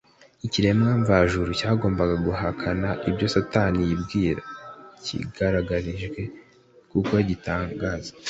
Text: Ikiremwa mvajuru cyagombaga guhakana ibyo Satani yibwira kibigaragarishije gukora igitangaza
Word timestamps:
Ikiremwa 0.45 0.91
mvajuru 1.01 1.49
cyagombaga 1.59 2.15
guhakana 2.27 2.89
ibyo 3.09 3.25
Satani 3.33 3.79
yibwira 3.89 4.43
kibigaragarishije 5.03 6.23
gukora 6.91 7.19
igitangaza 7.25 8.11